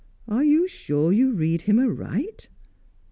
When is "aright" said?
1.77-2.49